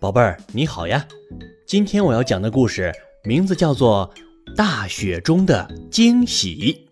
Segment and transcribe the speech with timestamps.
[0.00, 1.04] 宝贝儿，你好呀！
[1.66, 2.92] 今天我要讲的故事
[3.24, 4.08] 名字叫做
[4.54, 6.86] 《大雪中的惊喜》。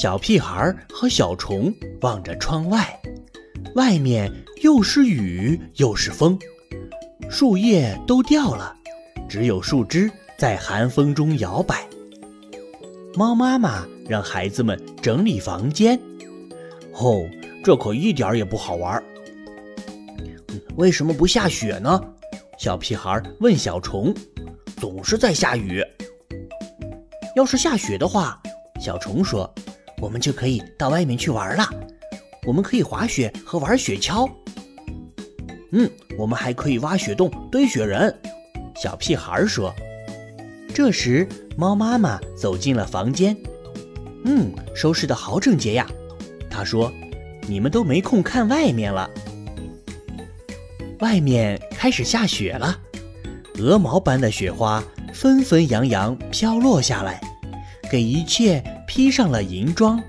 [0.00, 2.96] 小屁孩和小虫望着窗外，
[3.74, 6.38] 外面又是雨又是风，
[7.28, 8.72] 树叶都掉了，
[9.28, 11.84] 只有树枝在寒风中摇摆。
[13.16, 16.00] 猫妈妈让孩子们整理房间。
[16.92, 17.28] 哦，
[17.64, 19.02] 这可一点也不好玩。
[20.78, 22.00] 为什么不下雪呢？
[22.56, 24.14] 小屁孩问小虫。
[24.76, 25.84] 总是在下雨。
[27.34, 28.40] 要是下雪的话，
[28.80, 29.52] 小虫说，
[30.00, 31.68] 我们就可以到外面去玩了。
[32.46, 34.30] 我们可以滑雪和玩雪橇。
[35.72, 38.16] 嗯，我们还可以挖雪洞堆雪人。
[38.76, 39.74] 小屁孩说。
[40.72, 43.36] 这时，猫妈妈走进了房间。
[44.24, 45.84] 嗯，收拾的好整洁呀。
[46.48, 46.92] 她说
[47.48, 49.10] ：“你们都没空看外面了。”
[51.00, 52.76] 外面开始下雪了，
[53.58, 54.82] 鹅毛般的雪花
[55.14, 57.20] 纷纷扬扬飘落下来，
[57.90, 60.02] 给一切披上了银装。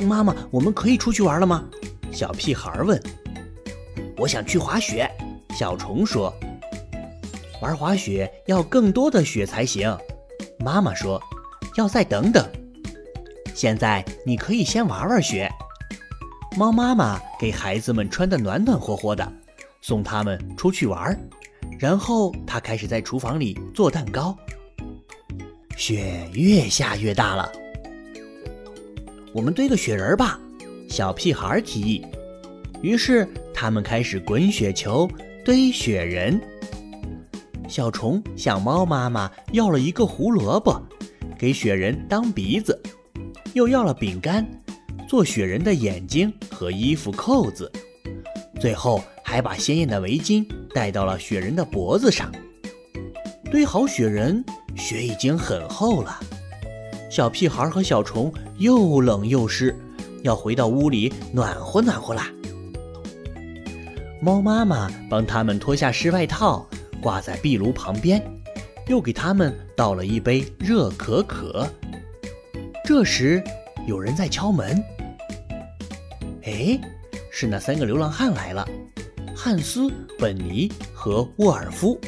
[0.00, 1.64] 妈妈，我们可以出去玩了吗？
[2.10, 3.00] 小屁孩问。
[4.16, 5.10] 我想去滑雪。
[5.54, 6.34] 小虫说。
[7.62, 9.96] 玩滑雪要更多的雪才行。
[10.58, 11.22] 妈妈说，
[11.76, 12.44] 要再等等。
[13.54, 15.50] 现在你可以先玩玩雪。
[16.56, 19.30] 猫妈妈给孩子们穿得暖暖和和的，
[19.82, 21.18] 送他们出去玩儿。
[21.78, 24.34] 然后她开始在厨房里做蛋糕。
[25.76, 27.52] 雪越下越大了，
[29.34, 30.40] 我们堆个雪人吧，
[30.88, 32.06] 小屁孩提议。
[32.80, 35.06] 于是他们开始滚雪球、
[35.44, 36.40] 堆雪人。
[37.68, 40.80] 小虫向猫妈妈要了一个胡萝卜，
[41.38, 42.80] 给雪人当鼻子，
[43.52, 44.46] 又要了饼干。
[45.08, 47.70] 做雪人的眼睛和衣服扣子，
[48.60, 50.44] 最后还把鲜艳的围巾
[50.74, 52.30] 戴到了雪人的脖子上。
[53.50, 56.18] 堆好雪人，雪已经很厚了。
[57.08, 59.74] 小屁孩和小虫又冷又湿，
[60.22, 62.28] 要回到屋里暖和暖和啦。
[64.20, 66.66] 猫妈妈帮他们脱下湿外套，
[67.00, 68.20] 挂在壁炉旁边，
[68.88, 71.68] 又给他们倒了一杯热可可。
[72.84, 73.42] 这时，
[73.86, 74.82] 有人在敲门。
[76.46, 76.80] 哎，
[77.28, 78.64] 是那三个流浪汉来了，
[79.36, 82.00] 汉斯、本尼和沃尔夫。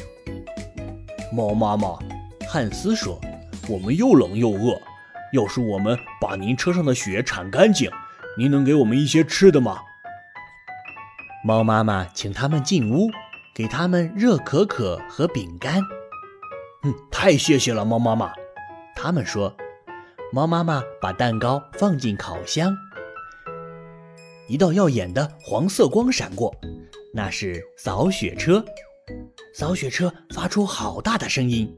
[1.33, 1.99] 猫妈妈，
[2.49, 3.19] 汉斯说
[3.67, 4.79] ：“我们又冷又饿，
[5.33, 7.91] 要是我们把您车上的雪铲干净，
[8.37, 9.77] 您能给我们一些吃的吗？”
[11.43, 13.09] 猫妈妈请他们进屋，
[13.53, 15.81] 给他们热可可和饼干。
[16.83, 18.31] 嗯，太谢谢了，猫妈妈。
[18.95, 19.53] 他们说。
[20.31, 22.71] 猫妈妈把蛋糕放进烤箱。
[24.49, 26.51] 一道耀眼的黄色光闪过，
[27.13, 28.65] 那是扫雪车。
[29.53, 31.71] 扫雪车发出好大的声音，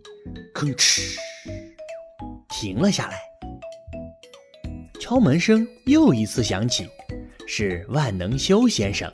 [0.55, 1.17] 吭哧，
[2.47, 3.19] 停了下来。
[5.01, 6.87] 敲门声又一次响起，
[7.45, 9.11] 是万能修先生。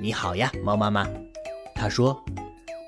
[0.00, 1.06] 你好呀，猫妈妈。
[1.74, 2.18] 他说：“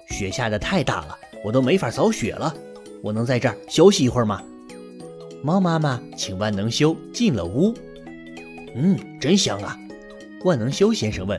[0.08, 2.56] 雪下的太大了，我都没法扫雪了。
[3.02, 4.42] 我能在这儿休息一会儿吗？”
[5.44, 7.74] 猫妈妈请万能修进了屋。
[8.74, 9.78] 嗯，真香啊！
[10.44, 11.38] 万能修先生问：“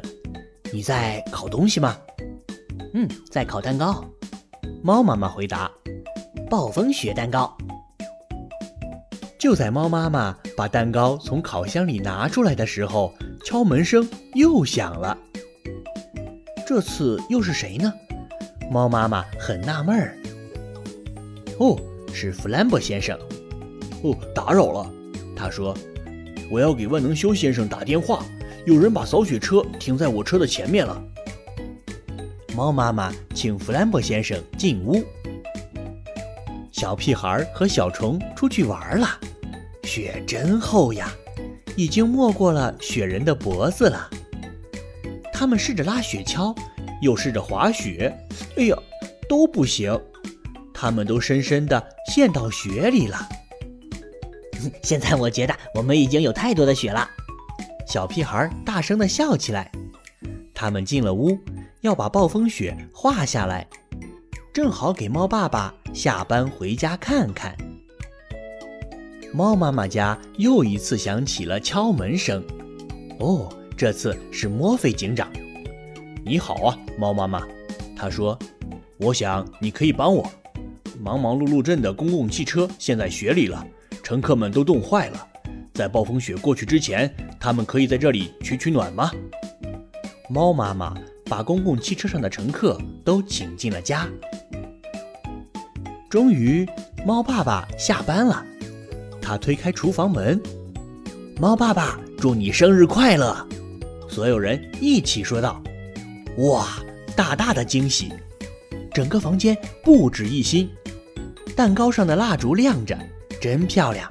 [0.71, 1.97] 你在烤东西吗
[2.93, 4.03] ？”“嗯，在烤蛋糕。”
[4.83, 5.71] 猫妈妈回答
[6.49, 7.55] ：“暴风雪蛋糕。”
[9.39, 15.17] 就在猫妈妈把蛋糕从烤箱里拿出来的时候，敲门声又响了。
[16.67, 17.91] 这次又是谁呢？
[18.69, 20.15] 猫妈妈很纳闷儿。
[21.59, 21.75] 哦，
[22.13, 23.17] 是弗兰博先生。
[24.03, 24.91] 哦，打扰了。
[25.35, 25.75] 他说。
[26.51, 28.25] 我要给万能修先生打电话，
[28.65, 31.01] 有人把扫雪车停在我车的前面了。
[32.53, 35.01] 猫妈妈请弗兰博先生进屋。
[36.69, 39.07] 小屁孩和小虫出去玩了，
[39.83, 41.09] 雪真厚呀，
[41.77, 44.09] 已经没过了雪人的脖子了。
[45.31, 46.53] 他们试着拉雪橇，
[47.01, 48.13] 又试着滑雪，
[48.57, 48.77] 哎呀，
[49.29, 49.97] 都不行，
[50.73, 51.81] 他们都深深地
[52.13, 53.17] 陷到雪里了。
[54.83, 57.07] 现在我觉得我们已经有太多的雪了，
[57.87, 59.71] 小屁孩大声地笑起来。
[60.53, 61.37] 他们进了屋，
[61.81, 63.67] 要把暴风雪画下来，
[64.53, 67.55] 正好给猫爸爸下班回家看看。
[69.33, 72.43] 猫妈妈家又一次响起了敲门声。
[73.19, 75.31] 哦，这次是墨菲警长。
[76.23, 77.41] 你好啊，猫妈妈。
[77.95, 78.37] 他说
[78.99, 80.29] ：“我想你可以帮我。
[80.99, 83.65] 忙忙碌碌镇的公共汽车陷在雪里了。”
[84.11, 85.27] 乘客们都冻坏了，
[85.73, 87.09] 在暴风雪过去之前，
[87.39, 89.09] 他们可以在这里取取暖吗？
[90.29, 90.93] 猫妈妈
[91.27, 94.05] 把公共汽车上的乘客都请进了家。
[96.09, 96.67] 终于，
[97.05, 98.45] 猫爸爸下班了，
[99.21, 100.37] 他推开厨房门，
[101.39, 103.47] 猫爸爸，祝你生日快乐！
[104.09, 105.63] 所有人一起说道
[106.49, 106.67] ：“哇，
[107.15, 108.11] 大大的惊喜！
[108.93, 110.69] 整个房间不止一新，
[111.55, 112.99] 蛋糕上的蜡烛亮着，
[113.41, 114.09] 真漂亮。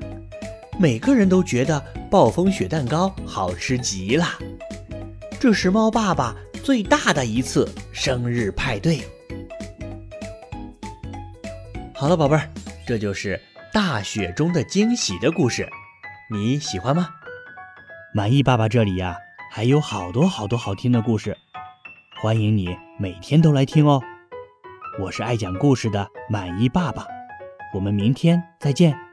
[0.79, 1.81] 每个人都觉得
[2.11, 4.27] 暴风雪蛋糕好吃极了。
[5.39, 9.01] 这是猫爸爸最大的一次生日派对。”
[11.95, 12.49] 好了，宝贝儿，
[12.87, 13.41] 这就是
[13.73, 15.69] 大雪中的惊喜的故事，
[16.31, 17.09] 你喜欢吗？
[18.15, 19.17] 满意爸爸这里呀，
[19.53, 21.37] 还有好多好多好听的故事，
[22.21, 24.01] 欢迎你每天都来听哦。
[24.99, 27.07] 我是爱讲故事的满意爸爸，
[27.75, 29.10] 我们明天再见。